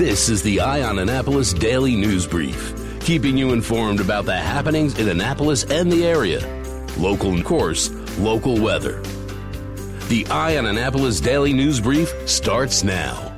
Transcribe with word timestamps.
This 0.00 0.30
is 0.30 0.42
the 0.42 0.62
Eye 0.62 0.82
on 0.82 0.98
Annapolis 0.98 1.52
Daily 1.52 1.94
News 1.94 2.26
Brief, 2.26 2.72
keeping 3.00 3.36
you 3.36 3.52
informed 3.52 4.00
about 4.00 4.24
the 4.24 4.34
happenings 4.34 4.98
in 4.98 5.10
Annapolis 5.10 5.64
and 5.64 5.92
the 5.92 6.06
area. 6.06 6.40
Local, 6.96 7.36
of 7.36 7.44
course, 7.44 7.90
local 8.16 8.58
weather. 8.58 9.02
The 10.08 10.26
Eye 10.30 10.56
on 10.56 10.64
Annapolis 10.64 11.20
Daily 11.20 11.52
News 11.52 11.80
Brief 11.80 12.10
starts 12.26 12.82
now. 12.82 13.36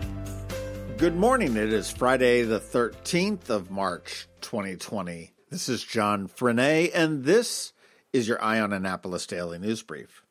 Good 0.98 1.16
morning. 1.16 1.56
It 1.56 1.72
is 1.72 1.90
Friday, 1.90 2.42
the 2.42 2.60
13th 2.60 3.50
of 3.50 3.72
March, 3.72 4.28
2020. 4.42 5.32
This 5.50 5.68
is 5.68 5.82
John 5.82 6.28
Frenaye, 6.28 6.92
and 6.94 7.24
this 7.24 7.72
is 8.12 8.28
your 8.28 8.40
Eye 8.40 8.60
on 8.60 8.72
Annapolis 8.72 9.26
Daily 9.26 9.58
News 9.58 9.82
Brief. 9.82 10.22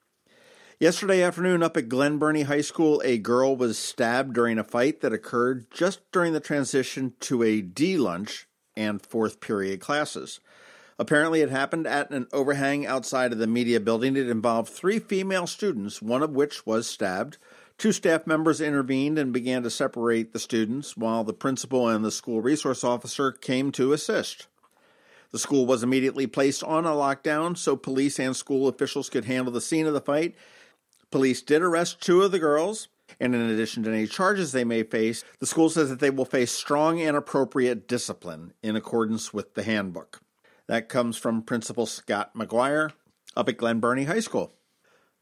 Yesterday 0.82 1.21
afternoon, 1.21 1.61
up 1.61 1.77
at 1.77 1.89
Glen 1.89 2.18
Burnie 2.18 2.41
High 2.41 2.61
School, 2.61 3.04
a 3.05 3.20
girl 3.20 3.55
was 3.55 3.77
stabbed 3.77 4.34
during 4.34 4.57
a 4.57 4.63
fight 4.63 5.02
that 5.02 5.13
occurred 5.13 5.70
just 5.70 6.00
during 6.11 6.34
the 6.34 6.39
transition 6.39 7.13
to 7.20 7.44
a 7.44 7.62
D 7.62 7.98
lunch 7.98 8.48
and 8.76 8.99
fourth 8.99 9.41
period 9.41 9.80
classes. 9.80 10.39
Apparently, 10.98 11.41
it 11.41 11.52
happened 11.52 11.86
at 11.86 12.09
an 12.09 12.25
overhang 12.34 12.88
outside 12.88 13.31
of 13.31 13.38
the 13.38 13.45
media 13.45 13.80
building. 13.80 14.17
It 14.17 14.27
involved 14.27 14.73
three 14.73 14.98
female 14.98 15.45
students, 15.45 16.02
one 16.02 16.23
of 16.23 16.31
which 16.31 16.66
was 16.66 16.88
stabbed. 16.88 17.38
Two 17.77 17.91
staff 17.91 18.25
members 18.25 18.59
intervened 18.59 19.20
and 19.20 19.31
began 19.31 19.61
to 19.61 19.70
separate 19.70 20.34
the 20.34 20.39
students, 20.39 20.98
while 20.98 21.23
the 21.23 21.31
principal 21.31 21.88
and 21.89 22.03
the 22.03 22.09
school 22.09 22.41
resource 22.41 22.84
officer 22.84 23.31
came 23.31 23.72
to 23.73 23.94
assist. 23.94 24.48
The 25.30 25.38
school 25.38 25.67
was 25.67 25.84
immediately 25.84 26.25
placed 26.25 26.63
on 26.63 26.86
a 26.86 26.89
lockdown 26.89 27.55
so 27.55 27.75
police 27.75 28.20
and 28.20 28.36
school 28.36 28.67
officials 28.67 29.11
could 29.11 29.25
handle 29.25 29.53
the 29.53 29.61
scene 29.61 29.86
of 29.86 29.94
the 29.94 30.02
fight 30.02 30.34
Police 31.12 31.42
did 31.42 31.62
arrest 31.62 32.00
two 32.00 32.22
of 32.22 32.32
the 32.32 32.40
girls, 32.40 32.88
and 33.20 33.36
in 33.36 33.42
addition 33.42 33.84
to 33.84 33.92
any 33.92 34.08
charges 34.08 34.52
they 34.52 34.64
may 34.64 34.84
face, 34.84 35.26
the 35.40 35.46
school 35.46 35.70
says 35.70 35.90
that 35.90 36.00
they 36.00 36.10
will 36.10 36.26
face 36.26 36.52
strong 36.52 37.02
and 37.02 37.18
appropriate 37.18 37.86
discipline 37.86 38.54
in 38.64 38.78
accordance 38.78 39.34
with 39.34 39.53
the 39.53 39.64
handbook. 39.64 40.22
That 40.68 40.88
comes 40.88 41.18
from 41.18 41.42
Principal 41.42 41.86
Scott 41.86 42.34
McGuire 42.34 42.94
up 43.36 43.50
at 43.50 43.58
Glen 43.58 43.81
Burnie 43.81 44.06
High 44.06 44.22
School. 44.22 44.53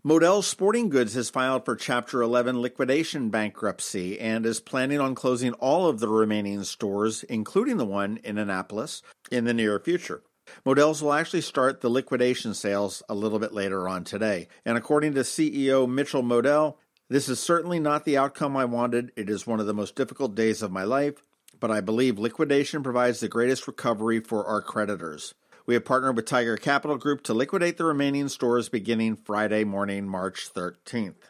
Modell's 0.04 0.48
Sporting 0.48 0.90
Goods 0.90 1.16
has 1.16 1.32
filed 1.32 1.66
for 1.66 1.76
Chapter 1.76 2.22
11 2.22 2.62
liquidation 2.62 3.30
bankruptcy 3.30 4.20
and 4.20 4.46
is 4.46 4.62
planning 4.62 5.00
on 5.00 5.16
closing 5.16 5.54
all 5.54 5.88
of 5.88 6.00
the 6.00 6.08
remaining 6.08 6.64
stores, 6.64 7.24
including 7.24 7.78
the 7.78 7.86
one 7.86 8.20
in 8.24 8.38
Annapolis, 8.38 9.02
in 9.32 9.44
the 9.44 9.54
near 9.54 9.80
future. 9.80 10.22
Modell's 10.66 11.02
will 11.02 11.14
actually 11.14 11.42
start 11.42 11.82
the 11.82 11.90
liquidation 11.90 12.54
sales 12.54 13.04
a 13.10 13.16
little 13.16 13.40
bit 13.40 13.54
later 13.54 13.88
on 13.88 14.04
today. 14.04 14.48
And 14.66 14.78
according 14.78 15.14
to 15.14 15.22
CEO 15.22 15.90
Mitchell 15.90 16.24
Modell, 16.24 16.76
this 17.10 17.28
is 17.28 17.40
certainly 17.40 17.80
not 17.80 18.06
the 18.06 18.18
outcome 18.18 18.56
I 18.56 18.66
wanted. 18.66 19.12
It 19.16 19.30
is 19.30 19.48
one 19.48 19.60
of 19.60 19.66
the 19.66 19.74
most 19.74 19.96
difficult 19.96 20.36
days 20.36 20.62
of 20.62 20.72
my 20.72 20.84
life, 20.84 21.24
but 21.60 21.72
I 21.72 21.82
believe 21.82 22.20
liquidation 22.20 22.84
provides 22.84 23.20
the 23.20 23.28
greatest 23.28 23.68
recovery 23.68 24.20
for 24.20 24.46
our 24.46 24.62
creditors. 24.62 25.34
We 25.66 25.74
have 25.76 25.86
partnered 25.86 26.16
with 26.16 26.26
Tiger 26.26 26.58
Capital 26.58 26.98
Group 26.98 27.24
to 27.24 27.34
liquidate 27.34 27.78
the 27.78 27.86
remaining 27.86 28.28
stores 28.28 28.70
beginning 28.70 29.16
Friday 29.18 29.64
morning, 29.64 30.08
March 30.08 30.52
13th. 30.54 31.30